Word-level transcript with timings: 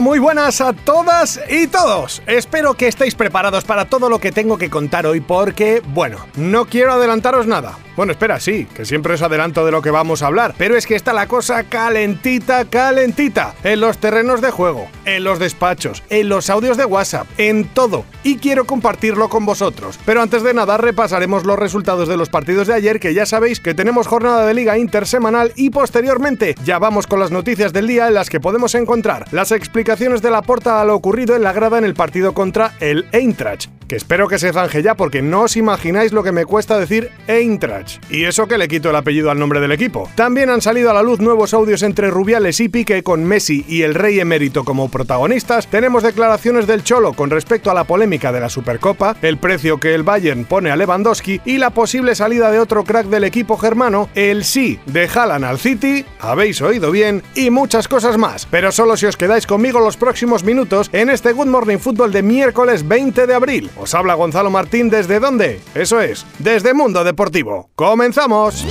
Muy 0.00 0.18
buenas 0.18 0.60
a 0.60 0.74
todas 0.74 1.40
y 1.48 1.68
todos. 1.68 2.22
Espero 2.26 2.74
que 2.74 2.86
estéis 2.86 3.14
preparados 3.14 3.64
para 3.64 3.86
todo 3.86 4.10
lo 4.10 4.18
que 4.18 4.30
tengo 4.30 4.58
que 4.58 4.68
contar 4.68 5.06
hoy 5.06 5.20
porque, 5.20 5.82
bueno, 5.88 6.18
no 6.36 6.66
quiero 6.66 6.92
adelantaros 6.92 7.46
nada. 7.46 7.78
Bueno, 7.96 8.12
espera, 8.12 8.38
sí, 8.40 8.66
que 8.74 8.84
siempre 8.84 9.14
os 9.14 9.22
adelanto 9.22 9.64
de 9.64 9.72
lo 9.72 9.80
que 9.80 9.90
vamos 9.90 10.22
a 10.22 10.26
hablar, 10.26 10.54
pero 10.58 10.76
es 10.76 10.86
que 10.86 10.96
está 10.96 11.14
la 11.14 11.26
cosa 11.26 11.64
calentita, 11.64 12.66
calentita, 12.66 13.54
en 13.64 13.80
los 13.80 13.96
terrenos 13.96 14.42
de 14.42 14.50
juego, 14.50 14.86
en 15.06 15.24
los 15.24 15.38
despachos, 15.38 16.02
en 16.10 16.28
los 16.28 16.50
audios 16.50 16.76
de 16.76 16.84
WhatsApp, 16.84 17.26
en 17.38 17.64
todo, 17.64 18.04
y 18.22 18.36
quiero 18.36 18.66
compartirlo 18.66 19.30
con 19.30 19.46
vosotros. 19.46 19.98
Pero 20.04 20.20
antes 20.20 20.42
de 20.42 20.52
nada, 20.52 20.76
repasaremos 20.76 21.46
los 21.46 21.58
resultados 21.58 22.06
de 22.06 22.18
los 22.18 22.28
partidos 22.28 22.66
de 22.66 22.74
ayer, 22.74 23.00
que 23.00 23.14
ya 23.14 23.24
sabéis 23.24 23.60
que 23.60 23.72
tenemos 23.72 24.06
jornada 24.06 24.44
de 24.44 24.52
liga 24.52 24.76
intersemanal 24.76 25.54
y 25.56 25.70
posteriormente 25.70 26.54
ya 26.66 26.78
vamos 26.78 27.06
con 27.06 27.18
las 27.18 27.30
noticias 27.30 27.72
del 27.72 27.86
día 27.86 28.08
en 28.08 28.14
las 28.14 28.28
que 28.28 28.40
podemos 28.40 28.74
encontrar 28.74 29.24
las 29.32 29.52
explicaciones 29.52 29.85
de 29.86 30.30
la 30.30 30.42
porta 30.42 30.80
a 30.80 30.84
lo 30.84 30.96
ocurrido 30.96 31.36
en 31.36 31.44
la 31.44 31.52
grada 31.52 31.78
en 31.78 31.84
el 31.84 31.94
partido 31.94 32.34
contra 32.34 32.72
el 32.80 33.06
Eintracht 33.12 33.68
que 33.86 33.96
espero 33.96 34.28
que 34.28 34.38
se 34.38 34.52
zanje 34.52 34.82
ya 34.82 34.94
porque 34.94 35.22
no 35.22 35.42
os 35.42 35.56
imagináis 35.56 36.12
lo 36.12 36.22
que 36.22 36.32
me 36.32 36.44
cuesta 36.44 36.78
decir 36.78 37.10
Eintracht. 37.28 38.02
Y 38.10 38.24
eso 38.24 38.46
que 38.46 38.58
le 38.58 38.68
quito 38.68 38.90
el 38.90 38.96
apellido 38.96 39.30
al 39.30 39.38
nombre 39.38 39.60
del 39.60 39.72
equipo. 39.72 40.10
También 40.14 40.50
han 40.50 40.60
salido 40.60 40.90
a 40.90 40.94
la 40.94 41.02
luz 41.02 41.20
nuevos 41.20 41.54
audios 41.54 41.82
entre 41.82 42.10
Rubiales 42.10 42.60
y 42.60 42.68
Pique 42.68 43.02
con 43.02 43.24
Messi 43.24 43.64
y 43.68 43.82
el 43.82 43.94
Rey 43.94 44.18
Emérito 44.18 44.64
como 44.64 44.90
protagonistas. 44.90 45.68
Tenemos 45.68 46.02
declaraciones 46.02 46.66
del 46.66 46.82
Cholo 46.82 47.12
con 47.12 47.30
respecto 47.30 47.70
a 47.70 47.74
la 47.74 47.84
polémica 47.84 48.32
de 48.32 48.40
la 48.40 48.48
Supercopa, 48.48 49.16
el 49.22 49.38
precio 49.38 49.78
que 49.78 49.94
el 49.94 50.02
Bayern 50.02 50.44
pone 50.44 50.70
a 50.70 50.76
Lewandowski 50.76 51.40
y 51.44 51.58
la 51.58 51.70
posible 51.70 52.14
salida 52.14 52.50
de 52.50 52.58
otro 52.58 52.84
crack 52.84 53.06
del 53.06 53.24
equipo 53.24 53.56
germano, 53.56 54.08
el 54.14 54.44
sí 54.44 54.80
de 54.86 55.08
Haaland 55.08 55.44
al 55.44 55.58
City, 55.58 56.04
habéis 56.20 56.60
oído 56.60 56.90
bien, 56.90 57.22
y 57.34 57.50
muchas 57.50 57.88
cosas 57.88 58.18
más. 58.18 58.46
Pero 58.50 58.72
solo 58.72 58.96
si 58.96 59.06
os 59.06 59.16
quedáis 59.16 59.46
conmigo 59.46 59.75
los 59.82 59.96
próximos 59.96 60.44
minutos 60.44 60.90
en 60.92 61.10
este 61.10 61.32
Good 61.32 61.46
Morning 61.46 61.78
Football 61.78 62.12
de 62.12 62.22
miércoles 62.22 62.86
20 62.86 63.26
de 63.26 63.34
abril. 63.34 63.70
Os 63.78 63.94
habla 63.94 64.14
Gonzalo 64.14 64.50
Martín 64.50 64.90
desde 64.90 65.20
dónde? 65.20 65.60
Eso 65.74 66.00
es, 66.00 66.26
desde 66.38 66.74
Mundo 66.74 67.04
Deportivo. 67.04 67.70
¡Comenzamos! 67.74 68.64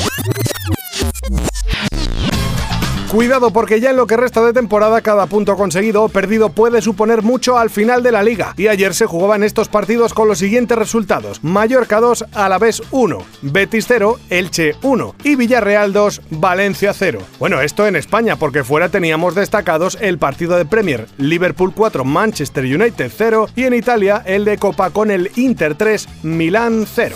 Cuidado 3.11 3.52
porque 3.52 3.80
ya 3.80 3.92
en 3.92 3.98
lo 3.98 4.08
que 4.08 4.17
resta 4.17 4.44
de 4.44 4.52
temporada 4.52 5.00
cada 5.02 5.28
punto 5.28 5.56
conseguido 5.56 6.03
o 6.03 6.09
perdido 6.09 6.50
puede 6.50 6.81
suponer 6.81 7.22
mucho 7.22 7.58
al 7.58 7.70
final 7.70 8.03
de 8.03 8.12
la 8.12 8.23
liga. 8.23 8.53
Y 8.58 8.67
ayer 8.67 8.94
se 8.94 9.06
jugaban 9.06 9.44
estos 9.44 9.70
partidos 9.70 10.14
con 10.14 10.28
los 10.28 10.39
siguientes 10.39 10.78
resultados. 10.78 11.42
Mallorca 11.44 12.02
2, 12.02 12.25
Alavés 12.34 12.81
1, 12.92 13.20
Betis 13.44 13.86
0, 13.88 14.20
Elche 14.30 14.75
1 14.81 15.16
y 15.23 15.36
Villarreal 15.36 15.94
2, 15.94 16.22
Valencia 16.31 16.94
0. 16.94 17.20
Bueno, 17.39 17.62
esto 17.62 17.88
en 17.88 17.95
España 17.95 18.36
porque 18.38 18.64
fuera 18.64 18.89
teníamos 18.89 19.36
destacados 19.36 19.97
el 20.02 20.17
partido 20.17 20.58
de 20.58 20.66
Premier, 20.66 21.08
Liverpool 21.17 21.73
4, 21.73 22.03
Manchester 22.03 22.66
United 22.66 23.12
0 23.16 23.50
y 23.56 23.64
en 23.64 23.75
Italia 23.75 24.23
el 24.25 24.44
de 24.45 24.58
Copa 24.58 24.90
con 24.90 25.12
el 25.12 25.31
Inter 25.36 25.75
3, 25.75 26.08
Milán 26.23 26.86
0. 26.92 27.16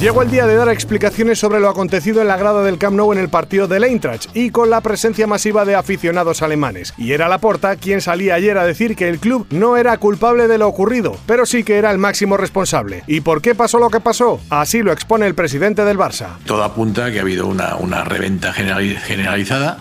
Llegó 0.00 0.22
el 0.22 0.30
día 0.30 0.46
de 0.46 0.56
dar 0.56 0.68
explicaciones 0.68 1.38
sobre 1.38 1.58
lo 1.58 1.70
acontecido 1.70 2.20
en 2.20 2.28
la 2.28 2.36
grada 2.36 2.62
del 2.62 2.76
Camp 2.76 2.96
Nou 2.96 3.12
en 3.12 3.18
el 3.18 3.30
partido 3.30 3.66
del 3.66 3.84
Eintracht 3.84 4.28
y 4.34 4.50
con 4.50 4.68
la 4.68 4.82
presencia 4.82 5.26
masiva 5.36 5.66
de 5.66 5.74
aficionados 5.74 6.40
alemanes. 6.40 6.94
Y 6.96 7.12
era 7.12 7.28
Laporta 7.28 7.76
quien 7.76 8.00
salía 8.00 8.36
ayer 8.36 8.56
a 8.56 8.64
decir 8.64 8.96
que 8.96 9.06
el 9.06 9.18
club 9.18 9.46
no 9.50 9.76
era 9.76 9.98
culpable 9.98 10.48
de 10.48 10.56
lo 10.56 10.66
ocurrido, 10.66 11.14
pero 11.26 11.44
sí 11.44 11.62
que 11.62 11.76
era 11.76 11.90
el 11.90 11.98
máximo 11.98 12.38
responsable. 12.38 13.04
¿Y 13.06 13.20
por 13.20 13.42
qué 13.42 13.54
pasó 13.54 13.78
lo 13.78 13.90
que 13.90 14.00
pasó? 14.00 14.40
Así 14.48 14.80
lo 14.80 14.92
expone 14.92 15.26
el 15.26 15.34
presidente 15.34 15.84
del 15.84 15.98
Barça. 15.98 16.38
Todo 16.46 16.64
apunta 16.64 17.12
que 17.12 17.18
ha 17.18 17.20
habido 17.20 17.46
una, 17.46 17.76
una 17.76 18.02
reventa 18.02 18.54
generalizada 18.54 19.76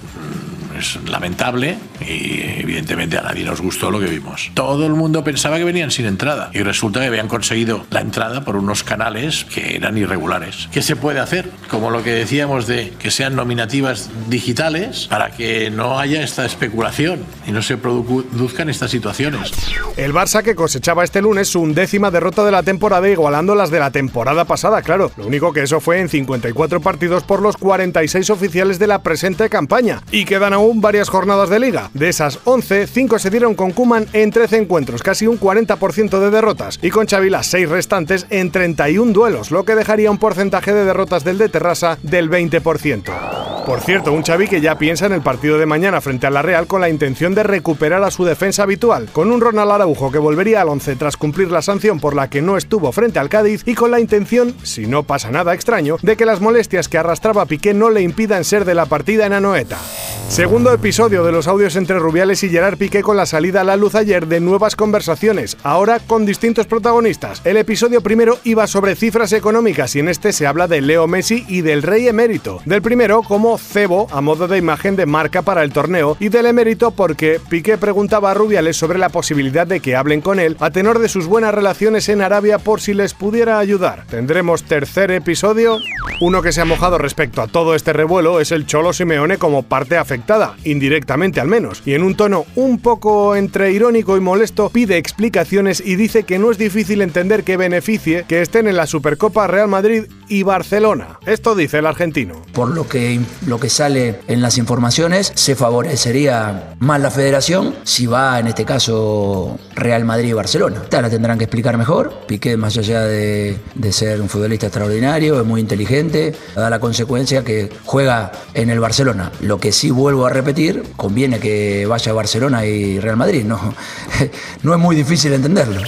es 0.77 0.99
lamentable 1.07 1.77
y 2.01 2.41
evidentemente 2.59 3.17
a 3.17 3.21
nadie 3.21 3.43
nos 3.43 3.61
gustó 3.61 3.91
lo 3.91 3.99
que 3.99 4.07
vimos. 4.07 4.51
Todo 4.53 4.85
el 4.85 4.93
mundo 4.93 5.23
pensaba 5.23 5.57
que 5.57 5.63
venían 5.63 5.91
sin 5.91 6.05
entrada 6.05 6.49
y 6.53 6.63
resulta 6.63 6.99
que 7.01 7.07
habían 7.07 7.27
conseguido 7.27 7.85
la 7.89 8.01
entrada 8.01 8.43
por 8.43 8.55
unos 8.55 8.83
canales 8.83 9.45
que 9.45 9.75
eran 9.75 9.97
irregulares. 9.97 10.69
¿Qué 10.71 10.81
se 10.81 10.95
puede 10.95 11.19
hacer? 11.19 11.49
Como 11.69 11.89
lo 11.91 12.03
que 12.03 12.11
decíamos 12.11 12.67
de 12.67 12.93
que 12.99 13.11
sean 13.11 13.35
nominativas 13.35 14.09
digitales 14.29 15.07
para 15.09 15.31
que 15.31 15.69
no 15.69 15.99
haya 15.99 16.23
esta 16.23 16.45
especulación 16.45 17.19
y 17.47 17.51
no 17.51 17.61
se 17.61 17.77
produzcan 17.77 18.69
estas 18.69 18.91
situaciones. 18.91 19.51
El 19.97 20.13
Barça 20.13 20.43
que 20.43 20.55
cosechaba 20.55 21.03
este 21.03 21.21
lunes 21.21 21.49
su 21.49 21.61
undécima 21.61 22.11
derrota 22.11 22.43
de 22.43 22.51
la 22.51 22.63
temporada 22.63 23.07
igualando 23.09 23.55
las 23.55 23.71
de 23.71 23.79
la 23.79 23.91
temporada 23.91 24.45
pasada, 24.45 24.81
claro. 24.81 25.11
Lo 25.17 25.27
único 25.27 25.53
que 25.53 25.63
eso 25.63 25.79
fue 25.79 25.99
en 25.99 26.09
54 26.09 26.81
partidos 26.81 27.23
por 27.23 27.41
los 27.41 27.57
46 27.57 28.29
oficiales 28.29 28.79
de 28.79 28.87
la 28.87 29.03
presente 29.03 29.49
campaña 29.49 30.01
y 30.11 30.25
quedan 30.25 30.53
varias 30.73 31.09
jornadas 31.09 31.49
de 31.49 31.59
liga. 31.59 31.89
De 31.93 32.09
esas 32.09 32.39
11, 32.43 32.87
5 32.87 33.19
se 33.19 33.29
dieron 33.29 33.55
con 33.55 33.71
Kuman 33.71 34.07
en 34.13 34.31
13 34.31 34.57
encuentros, 34.57 35.03
casi 35.03 35.27
un 35.27 35.39
40% 35.39 36.19
de 36.19 36.29
derrotas, 36.29 36.79
y 36.81 36.89
con 36.89 37.07
Xavi 37.07 37.29
las 37.29 37.47
6 37.47 37.69
restantes 37.69 38.25
en 38.29 38.51
31 38.51 39.13
duelos, 39.13 39.51
lo 39.51 39.65
que 39.65 39.75
dejaría 39.75 40.11
un 40.11 40.17
porcentaje 40.17 40.73
de 40.73 40.85
derrotas 40.85 41.23
del 41.23 41.37
de 41.37 41.49
Terrassa 41.49 41.97
del 42.03 42.29
20%. 42.29 43.55
Por 43.65 43.81
cierto, 43.81 44.13
un 44.13 44.21
Xavi 44.21 44.47
que 44.47 44.61
ya 44.61 44.77
piensa 44.77 45.07
en 45.07 45.13
el 45.13 45.23
partido 45.23 45.57
de 45.57 45.65
mañana 45.65 45.99
frente 45.99 46.27
a 46.27 46.29
la 46.29 46.43
Real 46.43 46.67
con 46.67 46.81
la 46.81 46.89
intención 46.89 47.33
de 47.33 47.41
recuperar 47.41 48.03
a 48.03 48.11
su 48.11 48.23
defensa 48.23 48.61
habitual, 48.61 49.09
con 49.11 49.31
un 49.31 49.41
Ronald 49.41 49.71
Araujo 49.71 50.11
que 50.11 50.19
volvería 50.19 50.61
al 50.61 50.69
11 50.69 50.95
tras 50.97 51.17
cumplir 51.17 51.49
la 51.49 51.63
sanción 51.63 51.99
por 51.99 52.15
la 52.15 52.29
que 52.29 52.43
no 52.43 52.57
estuvo 52.57 52.91
frente 52.91 53.17
al 53.17 53.29
Cádiz 53.29 53.63
y 53.65 53.73
con 53.73 53.89
la 53.89 53.99
intención, 53.99 54.55
si 54.61 54.85
no 54.85 55.01
pasa 55.01 55.31
nada 55.31 55.55
extraño, 55.55 55.97
de 56.03 56.15
que 56.15 56.27
las 56.27 56.41
molestias 56.41 56.87
que 56.87 56.99
arrastraba 56.99 57.47
Piqué 57.47 57.73
no 57.73 57.89
le 57.89 58.01
impidan 58.01 58.43
ser 58.43 58.65
de 58.65 58.75
la 58.75 58.85
partida 58.85 59.25
en 59.25 59.33
Anoeta. 59.33 59.79
Segundo 60.27 60.73
episodio 60.73 61.23
de 61.23 61.31
los 61.31 61.47
audios 61.47 61.75
entre 61.77 61.99
Rubiales 61.99 62.43
y 62.43 62.49
Gerard 62.49 62.77
Piqué 62.77 63.03
con 63.03 63.15
la 63.15 63.25
salida 63.25 63.61
a 63.61 63.63
la 63.63 63.77
luz 63.77 63.95
ayer 63.95 64.27
de 64.27 64.41
nuevas 64.41 64.75
conversaciones, 64.75 65.55
ahora 65.63 65.99
con 65.99 66.25
distintos 66.25 66.65
protagonistas. 66.65 67.41
El 67.45 67.55
episodio 67.55 68.01
primero 68.01 68.39
iba 68.43 68.67
sobre 68.67 68.95
cifras 68.95 69.31
económicas 69.31 69.95
y 69.95 69.99
en 69.99 70.09
este 70.09 70.33
se 70.33 70.45
habla 70.45 70.67
de 70.67 70.81
Leo 70.81 71.07
Messi 71.07 71.45
y 71.47 71.61
del 71.61 71.83
Rey 71.83 72.07
Emérito. 72.07 72.59
Del 72.65 72.81
primero 72.81 73.21
como 73.21 73.57
cebo 73.57 74.07
a 74.11 74.19
modo 74.19 74.47
de 74.49 74.57
imagen 74.57 74.97
de 74.97 75.05
marca 75.05 75.41
para 75.41 75.63
el 75.63 75.71
torneo 75.71 76.17
y 76.19 76.27
del 76.27 76.47
emérito 76.47 76.91
porque 76.91 77.39
Piqué 77.47 77.77
preguntaba 77.77 78.31
a 78.31 78.33
Rubiales 78.33 78.75
sobre 78.75 78.99
la 78.99 79.09
posibilidad 79.09 79.67
de 79.67 79.79
que 79.79 79.95
hablen 79.95 80.19
con 80.21 80.39
él 80.39 80.57
a 80.59 80.71
tenor 80.71 80.99
de 80.99 81.07
sus 81.07 81.27
buenas 81.27 81.53
relaciones 81.53 82.09
en 82.09 82.21
Arabia 82.21 82.57
por 82.57 82.81
si 82.81 82.93
les 82.93 83.13
pudiera 83.13 83.59
ayudar. 83.59 84.05
Tendremos 84.07 84.63
tercer 84.63 85.11
episodio. 85.11 85.77
Uno 86.19 86.41
que 86.41 86.51
se 86.51 86.61
ha 86.61 86.65
mojado 86.65 86.97
respecto 86.97 87.41
a 87.41 87.47
todo 87.47 87.75
este 87.75 87.93
revuelo 87.93 88.41
es 88.41 88.51
el 88.51 88.65
Cholo 88.65 88.91
Simeone 88.91 89.37
como 89.37 89.63
parte 89.63 89.97
afectada, 90.15 90.55
indirectamente 90.63 91.41
al 91.41 91.49
menos, 91.49 91.81
y 91.85 91.93
en 91.93 92.01
un 92.01 92.15
tono 92.15 92.45
un 92.55 92.79
poco 92.79 93.35
entre 93.35 93.73
irónico 93.73 94.15
y 94.15 94.21
molesto 94.21 94.69
pide 94.69 94.97
explicaciones 94.97 95.83
y 95.85 95.97
dice 95.97 96.23
que 96.23 96.39
no 96.39 96.51
es 96.51 96.57
difícil 96.57 97.01
entender 97.01 97.43
que 97.43 97.57
beneficie 97.57 98.23
que 98.25 98.41
estén 98.41 98.67
en 98.67 98.77
la 98.77 98.87
Supercopa 98.87 99.45
Real 99.47 99.67
Madrid 99.67 100.05
y 100.29 100.43
Barcelona. 100.43 101.19
Esto 101.25 101.53
dice 101.53 101.79
el 101.79 101.85
argentino. 101.85 102.41
Por 102.53 102.69
lo 102.69 102.87
que 102.87 103.19
lo 103.45 103.59
que 103.59 103.69
sale 103.69 104.21
en 104.27 104.41
las 104.41 104.57
informaciones, 104.57 105.33
se 105.35 105.55
favorecería 105.55 106.75
más 106.79 107.01
la 107.01 107.11
federación 107.11 107.75
si 107.83 108.05
va, 108.05 108.39
en 108.39 108.47
este 108.47 108.63
caso, 108.63 109.59
Real 109.75 110.05
Madrid 110.05 110.29
y 110.29 110.33
Barcelona. 110.33 110.83
La 110.89 111.09
tendrán 111.09 111.37
que 111.37 111.43
explicar 111.43 111.77
mejor. 111.77 112.13
Piqué, 112.25 112.55
más 112.55 112.77
allá 112.77 113.01
de, 113.01 113.57
de 113.75 113.91
ser 113.91 114.21
un 114.21 114.29
futbolista 114.29 114.67
extraordinario, 114.67 115.39
es 115.41 115.45
muy 115.45 115.59
inteligente, 115.59 116.33
da 116.55 116.69
la 116.69 116.79
consecuencia 116.79 117.43
que 117.43 117.69
juega 117.83 118.31
en 118.53 118.69
el 118.69 118.79
Barcelona. 118.79 119.31
Lo 119.41 119.59
que 119.59 119.73
sí 119.73 119.91
vuelvo 120.05 120.27
a 120.27 120.29
repetir, 120.29 120.83
conviene 120.95 121.39
que 121.39 121.87
vaya 121.87 122.11
a 122.11 122.13
Barcelona 122.13 122.63
y 122.63 122.99
Real 122.99 123.17
Madrid. 123.17 123.43
No, 123.43 123.73
no 124.61 124.73
es 124.75 124.79
muy 124.79 124.95
difícil 124.95 125.33
entenderlo. 125.33 125.81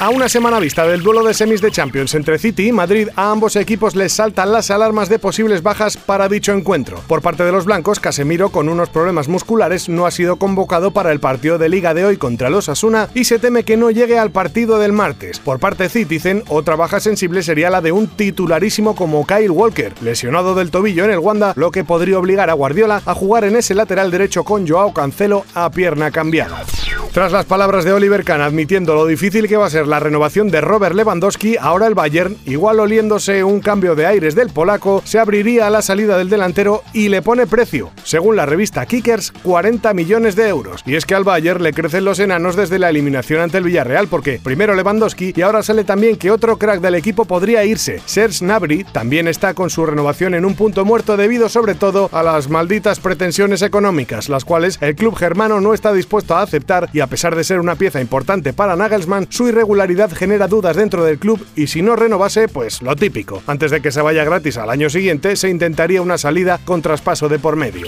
A 0.00 0.10
una 0.10 0.28
semana 0.28 0.60
vista 0.60 0.86
del 0.86 1.02
duelo 1.02 1.24
de 1.24 1.34
semis 1.34 1.60
de 1.60 1.72
Champions 1.72 2.14
entre 2.14 2.38
City 2.38 2.68
y 2.68 2.72
Madrid, 2.72 3.08
a 3.16 3.32
ambos 3.32 3.56
equipos 3.56 3.96
les 3.96 4.12
saltan 4.12 4.52
las 4.52 4.70
alarmas 4.70 5.08
de 5.08 5.18
posibles 5.18 5.60
bajas 5.64 5.96
para 5.96 6.28
dicho 6.28 6.52
encuentro. 6.52 7.00
Por 7.08 7.20
parte 7.20 7.42
de 7.42 7.50
los 7.50 7.64
blancos, 7.64 7.98
Casemiro, 7.98 8.50
con 8.50 8.68
unos 8.68 8.90
problemas 8.90 9.26
musculares, 9.26 9.88
no 9.88 10.06
ha 10.06 10.12
sido 10.12 10.36
convocado 10.36 10.92
para 10.92 11.10
el 11.10 11.18
partido 11.18 11.58
de 11.58 11.68
liga 11.68 11.94
de 11.94 12.04
hoy 12.04 12.16
contra 12.16 12.48
los 12.48 12.68
Asuna 12.68 13.08
y 13.12 13.24
se 13.24 13.40
teme 13.40 13.64
que 13.64 13.76
no 13.76 13.90
llegue 13.90 14.20
al 14.20 14.30
partido 14.30 14.78
del 14.78 14.92
martes. 14.92 15.40
Por 15.40 15.58
parte 15.58 15.88
Citizen, 15.88 16.44
otra 16.46 16.76
baja 16.76 17.00
sensible 17.00 17.42
sería 17.42 17.68
la 17.68 17.80
de 17.80 17.90
un 17.90 18.06
titularísimo 18.06 18.94
como 18.94 19.26
Kyle 19.26 19.50
Walker, 19.50 19.94
lesionado 20.00 20.54
del 20.54 20.70
tobillo 20.70 21.06
en 21.06 21.10
el 21.10 21.18
Wanda, 21.18 21.54
lo 21.56 21.72
que 21.72 21.82
podría 21.82 22.20
obligar 22.20 22.50
a 22.50 22.54
Guardiola 22.54 23.02
a 23.04 23.14
jugar 23.14 23.42
en 23.42 23.56
ese 23.56 23.74
lateral 23.74 24.12
derecho 24.12 24.44
con 24.44 24.64
Joao 24.64 24.94
Cancelo 24.94 25.44
a 25.54 25.72
pierna 25.72 26.12
cambiada. 26.12 26.64
Tras 27.12 27.32
las 27.32 27.46
palabras 27.46 27.84
de 27.84 27.92
Oliver 27.92 28.22
Kahn 28.22 28.42
admitiendo 28.42 28.94
lo 28.94 29.04
difícil 29.04 29.48
que 29.48 29.56
va 29.56 29.66
a 29.66 29.70
ser 29.70 29.87
la 29.88 30.00
renovación 30.00 30.50
de 30.50 30.60
Robert 30.60 30.94
Lewandowski, 30.94 31.56
ahora 31.56 31.86
el 31.86 31.94
Bayern, 31.94 32.36
igual 32.44 32.80
oliéndose 32.80 33.42
un 33.42 33.60
cambio 33.60 33.94
de 33.94 34.06
aires 34.06 34.34
del 34.34 34.50
polaco, 34.50 35.02
se 35.04 35.18
abriría 35.18 35.66
a 35.66 35.70
la 35.70 35.82
salida 35.82 36.18
del 36.18 36.28
delantero 36.28 36.82
y 36.92 37.08
le 37.08 37.22
pone 37.22 37.46
precio, 37.46 37.90
según 38.04 38.36
la 38.36 38.46
revista 38.46 38.84
Kickers, 38.86 39.32
40 39.42 39.94
millones 39.94 40.36
de 40.36 40.48
euros. 40.48 40.82
Y 40.86 40.94
es 40.96 41.06
que 41.06 41.14
al 41.14 41.24
Bayern 41.24 41.62
le 41.62 41.72
crecen 41.72 42.04
los 42.04 42.18
enanos 42.18 42.54
desde 42.56 42.78
la 42.78 42.90
eliminación 42.90 43.40
ante 43.40 43.58
el 43.58 43.64
Villarreal, 43.64 44.08
porque 44.08 44.40
primero 44.42 44.74
Lewandowski 44.74 45.32
y 45.34 45.42
ahora 45.42 45.62
sale 45.62 45.84
también 45.84 46.16
que 46.16 46.30
otro 46.30 46.58
crack 46.58 46.80
del 46.80 46.94
equipo 46.94 47.24
podría 47.24 47.64
irse. 47.64 48.00
Serge 48.04 48.44
Gnabry 48.44 48.84
también 48.84 49.26
está 49.26 49.54
con 49.54 49.70
su 49.70 49.86
renovación 49.86 50.34
en 50.34 50.44
un 50.44 50.54
punto 50.54 50.84
muerto 50.84 51.16
debido 51.16 51.48
sobre 51.48 51.74
todo 51.74 52.10
a 52.12 52.22
las 52.22 52.50
malditas 52.50 53.00
pretensiones 53.00 53.62
económicas, 53.62 54.28
las 54.28 54.44
cuales 54.44 54.78
el 54.82 54.94
club 54.94 55.16
germano 55.16 55.60
no 55.60 55.72
está 55.72 55.92
dispuesto 55.92 56.36
a 56.36 56.42
aceptar 56.42 56.90
y 56.92 57.00
a 57.00 57.06
pesar 57.06 57.34
de 57.34 57.44
ser 57.44 57.60
una 57.60 57.76
pieza 57.76 58.00
importante 58.00 58.52
para 58.52 58.76
Nagelsmann, 58.76 59.28
su 59.30 59.48
irregularidad 59.48 59.77
genera 60.14 60.48
dudas 60.48 60.76
dentro 60.76 61.04
del 61.04 61.18
club 61.18 61.44
y 61.56 61.66
si 61.68 61.82
no 61.82 61.96
renovase, 61.96 62.48
pues 62.48 62.82
lo 62.82 62.96
típico. 62.96 63.42
Antes 63.46 63.70
de 63.70 63.80
que 63.80 63.92
se 63.92 64.02
vaya 64.02 64.24
gratis 64.24 64.56
al 64.58 64.70
año 64.70 64.90
siguiente, 64.90 65.36
se 65.36 65.48
intentaría 65.48 66.02
una 66.02 66.18
salida 66.18 66.58
con 66.64 66.82
traspaso 66.82 67.28
de 67.28 67.38
por 67.38 67.56
medio. 67.56 67.86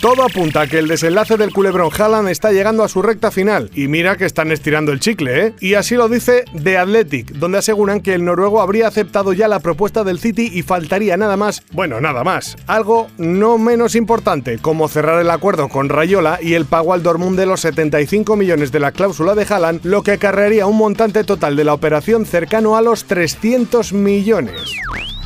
Todo 0.00 0.22
apunta 0.22 0.60
a 0.60 0.66
que 0.68 0.78
el 0.78 0.86
desenlace 0.86 1.36
del 1.36 1.52
culebrón 1.52 1.90
Haaland 1.92 2.28
está 2.28 2.52
llegando 2.52 2.84
a 2.84 2.88
su 2.88 3.02
recta 3.02 3.32
final, 3.32 3.68
y 3.74 3.88
mira 3.88 4.16
que 4.16 4.26
están 4.26 4.52
estirando 4.52 4.92
el 4.92 5.00
chicle, 5.00 5.46
¿eh? 5.46 5.54
Y 5.58 5.74
así 5.74 5.96
lo 5.96 6.08
dice 6.08 6.44
The 6.62 6.78
Athletic, 6.78 7.32
donde 7.32 7.58
aseguran 7.58 8.00
que 8.00 8.14
el 8.14 8.24
noruego 8.24 8.62
habría 8.62 8.86
aceptado 8.86 9.32
ya 9.32 9.48
la 9.48 9.58
propuesta 9.58 10.04
del 10.04 10.20
City 10.20 10.52
y 10.54 10.62
faltaría 10.62 11.16
nada 11.16 11.36
más, 11.36 11.64
bueno, 11.72 12.00
nada 12.00 12.22
más, 12.22 12.56
algo 12.68 13.08
no 13.18 13.58
menos 13.58 13.96
importante, 13.96 14.58
como 14.58 14.86
cerrar 14.86 15.20
el 15.20 15.30
acuerdo 15.30 15.68
con 15.68 15.88
Rayola 15.88 16.38
y 16.40 16.54
el 16.54 16.64
pago 16.64 16.94
al 16.94 17.02
Dortmund 17.02 17.36
de 17.36 17.46
los 17.46 17.60
75 17.62 18.36
millones 18.36 18.70
de 18.70 18.78
la 18.78 18.92
cláusula 18.92 19.34
de 19.34 19.46
Haaland, 19.52 19.84
lo 19.84 20.04
que 20.04 20.12
acarrearía 20.12 20.66
un 20.66 20.76
montante 20.76 21.24
total 21.24 21.56
de 21.56 21.64
la 21.64 21.74
operación 21.74 22.24
cercano 22.24 22.76
a 22.76 22.82
los 22.82 23.06
300 23.06 23.92
millones. 23.92 24.62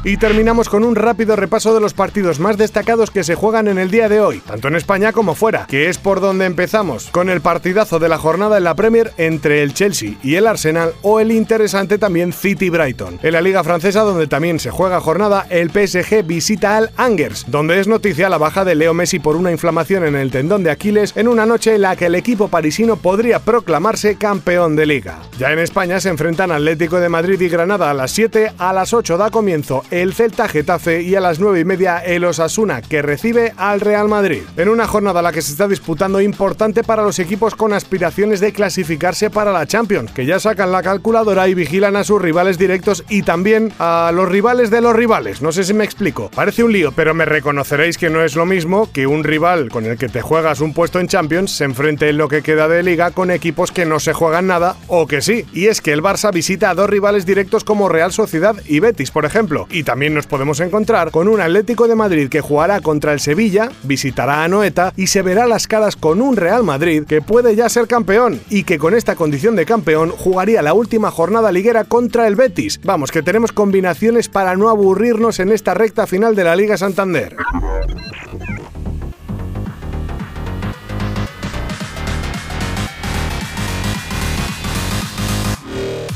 Y 0.05 0.17
terminamos 0.17 0.69
con 0.69 0.83
un 0.83 0.97
rápido 0.97 1.37
repaso 1.37 1.73
de 1.73 1.81
los 1.81 1.95
partidos 1.95 2.41
más 2.41 2.59
destacados 2.59 3.13
que 3.13 3.23
se 3.23 3.37
juegan 3.37 3.69
en 3.69 3.79
el 3.79 3.89
día 3.89 4.09
de 4.09 4.19
hoy, 4.21 4.41
tanto 4.41 4.67
en 4.67 4.75
España 4.75 5.13
como 5.13 5.37
fuera, 5.37 5.67
que 5.69 5.89
es 5.89 5.97
por 5.97 6.21
donde 6.21 6.45
empezamos, 6.45 7.09
con 7.11 7.31
el 7.31 7.41
partidazo 7.41 8.01
de 8.01 8.09
la 8.09 8.19
jornada 8.19 8.59
en 8.59 8.65
la 8.65 8.75
Premier 8.75 9.13
entre 9.17 9.63
el 9.63 9.75
Chelsea 9.75 10.15
y 10.21 10.35
el 10.35 10.49
Arsenal 10.49 10.93
o 11.03 11.21
el 11.21 11.31
interesante 11.31 11.99
también 11.99 12.33
City 12.33 12.69
Brighton. 12.69 13.21
En 13.23 13.33
la 13.33 13.41
Liga 13.41 13.63
Francesa, 13.63 14.01
donde 14.01 14.27
también 14.27 14.59
se 14.59 14.73
juega 14.73 15.01
jornada, 15.01 15.47
el 15.51 15.71
PSG 15.71 16.25
visita 16.25 16.77
al 16.77 16.91
Angers, 16.97 17.45
donde 17.47 17.79
es 17.79 17.87
noticia 17.87 18.29
la 18.29 18.39
baja 18.39 18.65
de 18.65 18.75
Leo 18.75 18.95
Messi 18.95 19.21
por 19.21 19.37
una 19.37 19.53
inflamación 19.53 20.05
en 20.05 20.17
el 20.17 20.33
tendón 20.33 20.65
de 20.65 20.73
Aquiles 20.73 21.17
en 21.17 21.29
una 21.29 21.47
noche 21.47 21.77
en 21.77 21.83
la 21.83 21.95
que 21.95 22.07
el 22.07 22.17
equipo 22.17 22.49
parisino 22.49 22.97
podría 22.97 23.39
proclamarse 23.39 24.17
campeón 24.17 24.75
de 24.75 24.87
liga. 24.87 25.21
Ya 25.39 25.53
en 25.53 25.61
España 25.61 26.01
se 26.01 26.09
enfrentan 26.09 26.51
Atlético 26.51 26.99
de 26.99 27.09
Madrid 27.09 27.41
y 27.41 27.49
Granada 27.49 27.89
a 27.89 27.95
las 27.95 28.11
7, 28.11 28.55
a 28.59 28.73
las 28.73 28.93
8 28.93 29.17
da 29.17 29.31
comienzo 29.31 29.85
el 29.93 30.15
Celta 30.15 30.49
Getafe 30.49 31.03
y 31.03 31.15
a 31.17 31.21
las 31.21 31.39
9 31.39 31.61
y 31.61 31.65
media 31.67 31.99
el 31.99 32.25
Osasuna, 32.25 32.81
que 32.81 33.03
recibe 33.03 33.53
al 33.59 33.81
Real 33.81 34.09
Madrid. 34.09 34.43
En 34.57 34.71
una 34.71 34.87
jornada 34.87 35.21
a 35.21 35.23
la 35.23 35.33
que 35.33 35.43
se 35.43 35.53
está 35.53 35.69
disputando 35.69 36.19
importante 36.23 36.83
para 36.83 37.03
los 37.03 37.19
equipos 37.19 37.55
con 37.55 37.75
aspiraciones 37.75 38.41
de 38.41 38.55
clasificarse 38.55 39.29
para 39.29 39.53
la 39.53 39.67
Champions, 39.67 40.11
que 40.13 40.25
ya 40.25 40.41
sacan 40.41 40.73
la 40.73 40.83
calculadora 40.83 41.47
y 41.47 41.53
vigilan 41.53 41.97
a 41.97 42.05
sus 42.05 42.23
rivales 42.23 42.57
directos 42.57 43.05
y 43.11 43.23
también 43.23 43.71
a 43.79 44.11
los 44.15 44.31
rivales 44.31 44.71
de 44.71 44.81
los 44.81 44.97
rivales. 44.97 45.43
No 45.43 45.53
sé 45.53 45.63
si 45.63 45.75
me 45.75 45.85
explico. 45.85 46.31
Parece 46.35 46.65
un 46.65 46.73
lío, 46.73 46.93
pero 46.93 47.13
me 47.13 47.27
reconoceréis 47.27 47.99
que 47.99 48.09
no 48.09 48.23
es 48.23 48.35
lo 48.35 48.47
mismo 48.47 48.91
que 48.93 49.07
un 49.07 49.25
rival 49.25 49.69
con 49.69 49.85
el 49.85 49.99
que 49.99 50.09
te 50.09 50.23
juegas 50.23 50.61
un 50.61 50.73
puesto 50.73 51.01
en 51.01 51.09
Champions 51.09 51.53
se 51.53 51.65
enfrente 51.65 52.09
en 52.09 52.17
lo 52.17 52.29
que 52.29 52.41
queda 52.41 52.67
de 52.67 52.83
liga 52.83 53.11
con 53.11 53.31
equipos 53.31 53.71
que 53.71 53.85
no 53.85 54.01
se 54.01 54.15
juegan 54.15 54.47
nada 54.47 54.75
o 54.87 55.07
que 55.07 55.21
sí. 55.21 55.45
Y 55.53 55.67
es 55.67 55.83
que 55.83 55.93
el 55.93 56.03
Barça 56.03 56.33
visita 56.33 56.71
a 56.71 56.75
dos 56.75 56.89
rivales 56.89 57.27
directos 57.27 57.63
como 57.63 57.91
Real 57.91 58.11
Sociedad 58.11 58.57
y 58.67 58.81
Betis, 58.81 59.11
por 59.11 59.27
ejemplo, 59.27 59.67
y 59.83 59.85
también 59.85 60.15
nos 60.15 60.29
podemos 60.29 60.61
encontrar 60.61 61.11
con 61.11 61.27
un 61.27 61.41
Atlético 61.41 61.89
de 61.89 61.97
Madrid 61.97 62.29
que 62.29 62.41
jugará 62.41 62.81
contra 62.81 63.13
el 63.13 63.19
Sevilla, 63.19 63.69
visitará 63.83 64.45
a 64.45 64.49
Noeta 64.49 64.93
y 64.97 65.09
se 65.09 65.23
verá 65.23 65.49
las 65.49 65.67
caras 65.67 65.97
con 65.97 66.23
un 66.23 66.37
Real 66.37 66.63
Madrid 66.63 67.03
que 67.05 67.21
puede 67.21 67.57
ya 67.57 67.69
ser 67.69 67.89
campeón 67.89 68.41
y 68.49 68.63
que 68.63 68.79
con 68.79 68.95
esta 68.95 69.17
condición 69.17 69.57
de 69.57 69.67
campeón 69.67 70.11
jugaría 70.11 70.63
la 70.63 70.73
última 70.73 71.11
jornada 71.11 71.51
liguera 71.51 71.83
contra 71.83 72.29
el 72.29 72.37
Betis. 72.37 72.81
Vamos, 72.85 73.11
que 73.11 73.25
tenemos 73.25 73.51
combinaciones 73.51 74.29
para 74.29 74.55
no 74.55 74.69
aburrirnos 74.69 75.41
en 75.41 75.51
esta 75.51 75.75
recta 75.75 76.07
final 76.07 76.37
de 76.37 76.45
la 76.45 76.55
Liga 76.55 76.77
Santander. 76.77 77.35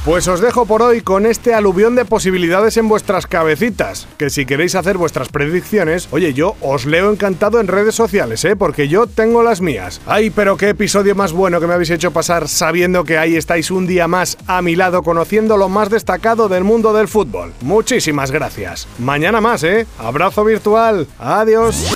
Pues 0.06 0.28
os 0.28 0.40
dejo 0.40 0.66
por 0.66 0.82
hoy 0.82 1.00
con 1.00 1.26
este 1.26 1.52
aluvión 1.52 1.96
de 1.96 2.04
posibilidades 2.04 2.76
en 2.76 2.88
vuestras 2.88 3.26
cabecitas, 3.26 4.06
que 4.18 4.30
si 4.30 4.46
queréis 4.46 4.76
hacer 4.76 4.98
vuestras 4.98 5.30
predicciones, 5.30 6.06
oye, 6.12 6.32
yo 6.32 6.54
os 6.60 6.86
leo 6.86 7.10
encantado 7.10 7.58
en 7.58 7.66
redes 7.66 7.96
sociales, 7.96 8.44
¿eh? 8.44 8.54
Porque 8.54 8.86
yo 8.86 9.08
tengo 9.08 9.42
las 9.42 9.60
mías. 9.60 10.00
Ay, 10.06 10.30
pero 10.30 10.56
qué 10.56 10.68
episodio 10.68 11.16
más 11.16 11.32
bueno 11.32 11.58
que 11.60 11.66
me 11.66 11.74
habéis 11.74 11.90
hecho 11.90 12.12
pasar 12.12 12.46
sabiendo 12.46 13.02
que 13.02 13.18
ahí 13.18 13.34
estáis 13.34 13.72
un 13.72 13.88
día 13.88 14.06
más 14.06 14.38
a 14.46 14.62
mi 14.62 14.76
lado 14.76 15.02
conociendo 15.02 15.56
lo 15.56 15.68
más 15.68 15.90
destacado 15.90 16.48
del 16.48 16.62
mundo 16.62 16.92
del 16.92 17.08
fútbol. 17.08 17.52
Muchísimas 17.60 18.30
gracias. 18.30 18.86
Mañana 19.00 19.40
más, 19.40 19.64
¿eh? 19.64 19.88
Abrazo 19.98 20.44
virtual. 20.44 21.08
Adiós. 21.18 21.95